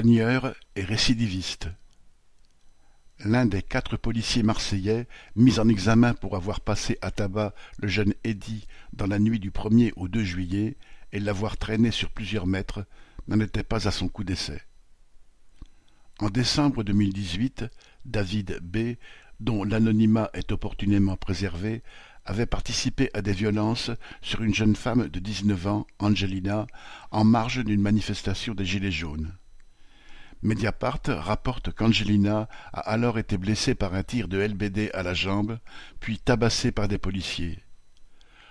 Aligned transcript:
Cogneur 0.00 0.54
et 0.76 0.84
récidiviste. 0.84 1.66
L'un 3.24 3.46
des 3.46 3.62
quatre 3.62 3.96
policiers 3.96 4.44
marseillais 4.44 5.08
mis 5.34 5.58
en 5.58 5.68
examen 5.68 6.14
pour 6.14 6.36
avoir 6.36 6.60
passé 6.60 6.96
à 7.02 7.10
tabac 7.10 7.52
le 7.78 7.88
jeune 7.88 8.14
Eddy 8.22 8.68
dans 8.92 9.08
la 9.08 9.18
nuit 9.18 9.40
du 9.40 9.50
1er 9.50 9.92
au 9.96 10.06
2 10.06 10.22
juillet 10.22 10.76
et 11.10 11.18
l'avoir 11.18 11.56
traîné 11.56 11.90
sur 11.90 12.10
plusieurs 12.10 12.46
mètres 12.46 12.86
n'en 13.26 13.40
était 13.40 13.64
pas 13.64 13.88
à 13.88 13.90
son 13.90 14.06
coup 14.08 14.22
d'essai. 14.22 14.62
En 16.20 16.30
décembre 16.30 16.84
2018, 16.84 17.64
David 18.04 18.60
B., 18.62 18.94
dont 19.40 19.64
l'anonymat 19.64 20.30
est 20.32 20.52
opportunément 20.52 21.16
préservé, 21.16 21.82
avait 22.24 22.46
participé 22.46 23.10
à 23.14 23.20
des 23.20 23.32
violences 23.32 23.90
sur 24.22 24.42
une 24.42 24.54
jeune 24.54 24.76
femme 24.76 25.08
de 25.08 25.18
dix-neuf 25.18 25.66
ans, 25.66 25.88
Angelina, 25.98 26.68
en 27.10 27.24
marge 27.24 27.64
d'une 27.64 27.82
manifestation 27.82 28.54
des 28.54 28.64
Gilets 28.64 28.92
jaunes. 28.92 29.36
Mediapart 30.42 31.00
rapporte 31.08 31.72
qu'Angelina 31.72 32.48
a 32.72 32.80
alors 32.80 33.18
été 33.18 33.36
blessée 33.36 33.74
par 33.74 33.94
un 33.94 34.04
tir 34.04 34.28
de 34.28 34.38
LBD 34.38 34.90
à 34.94 35.02
la 35.02 35.14
jambe, 35.14 35.58
puis 35.98 36.18
tabassée 36.18 36.70
par 36.70 36.86
des 36.86 36.98
policiers. 36.98 37.58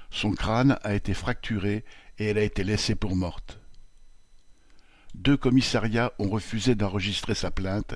Son 0.10 0.32
crâne 0.32 0.78
a 0.84 0.94
été 0.94 1.14
fracturé 1.14 1.86
et 2.18 2.26
elle 2.26 2.38
a 2.38 2.44
été 2.44 2.64
laissée 2.64 2.96
pour 2.96 3.16
morte. 3.16 3.60
Deux 5.16 5.38
commissariats 5.38 6.12
ont 6.20 6.30
refusé 6.30 6.76
d'enregistrer 6.76 7.36
sa 7.36 7.52
plainte 7.52 7.96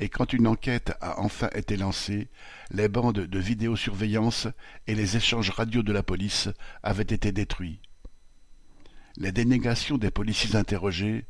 et 0.00 0.08
quand 0.08 0.32
une 0.32 0.46
enquête 0.46 0.92
a 1.00 1.20
enfin 1.20 1.48
été 1.54 1.76
lancée, 1.76 2.28
les 2.70 2.88
bandes 2.88 3.20
de 3.20 3.38
vidéosurveillance 3.38 4.48
et 4.86 4.94
les 4.94 5.16
échanges 5.16 5.50
radio 5.50 5.82
de 5.82 5.92
la 5.92 6.02
police 6.02 6.48
avaient 6.82 7.02
été 7.02 7.32
détruits. 7.32 7.80
Les 9.16 9.32
dénégations 9.32 9.98
des 9.98 10.10
policiers 10.10 10.56
interrogés, 10.56 11.24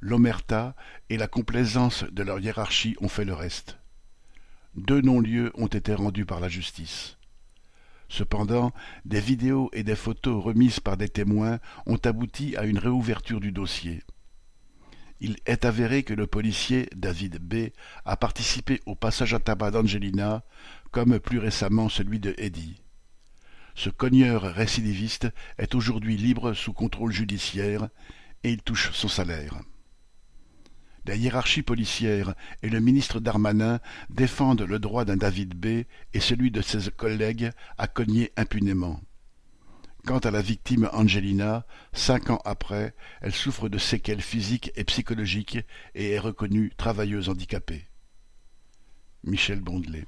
l'omerta 0.00 0.74
et 1.08 1.16
la 1.16 1.28
complaisance 1.28 2.04
de 2.04 2.22
leur 2.22 2.40
hiérarchie 2.40 2.96
ont 3.00 3.08
fait 3.08 3.24
le 3.24 3.34
reste. 3.34 3.78
Deux 4.74 5.00
non-lieux 5.00 5.52
ont 5.54 5.66
été 5.66 5.94
rendus 5.94 6.24
par 6.24 6.40
la 6.40 6.48
justice. 6.48 7.16
Cependant, 8.08 8.72
des 9.04 9.20
vidéos 9.20 9.70
et 9.72 9.84
des 9.84 9.96
photos 9.96 10.42
remises 10.42 10.80
par 10.80 10.96
des 10.96 11.08
témoins 11.08 11.60
ont 11.86 11.98
abouti 12.04 12.56
à 12.56 12.64
une 12.64 12.78
réouverture 12.78 13.40
du 13.40 13.52
dossier. 13.52 14.02
Il 15.20 15.36
est 15.46 15.64
avéré 15.64 16.02
que 16.02 16.14
le 16.14 16.26
policier 16.26 16.88
David 16.96 17.38
B 17.38 17.70
a 18.04 18.16
participé 18.16 18.80
au 18.86 18.94
passage 18.94 19.34
à 19.34 19.38
tabac 19.38 19.70
d'Angelina, 19.70 20.42
comme 20.90 21.20
plus 21.20 21.38
récemment 21.38 21.88
celui 21.88 22.18
de 22.18 22.34
Eddy. 22.38 22.82
Ce 23.74 23.90
cogneur 23.90 24.42
récidiviste 24.42 25.28
est 25.58 25.74
aujourd'hui 25.74 26.16
libre 26.16 26.54
sous 26.54 26.72
contrôle 26.72 27.12
judiciaire 27.12 27.88
et 28.42 28.50
il 28.50 28.62
touche 28.62 28.90
son 28.92 29.08
salaire. 29.08 29.60
La 31.06 31.16
hiérarchie 31.16 31.62
policière 31.62 32.34
et 32.62 32.68
le 32.68 32.80
ministre 32.80 33.20
Darmanin 33.20 33.80
défendent 34.10 34.62
le 34.62 34.78
droit 34.78 35.04
d'un 35.04 35.16
David 35.16 35.54
B 35.54 35.84
et 36.12 36.20
celui 36.20 36.50
de 36.50 36.60
ses 36.60 36.90
collègues 36.90 37.50
à 37.78 37.86
cogner 37.86 38.32
impunément. 38.36 39.00
Quant 40.06 40.18
à 40.18 40.30
la 40.30 40.40
victime 40.40 40.88
Angelina, 40.92 41.66
cinq 41.92 42.30
ans 42.30 42.40
après, 42.44 42.94
elle 43.20 43.34
souffre 43.34 43.68
de 43.68 43.78
séquelles 43.78 44.22
physiques 44.22 44.72
et 44.74 44.84
psychologiques 44.84 45.58
et 45.94 46.12
est 46.12 46.18
reconnue 46.18 46.72
travailleuse 46.76 47.28
handicapée. 47.28 47.86
Michel 49.24 49.60
Bondelet 49.60 50.06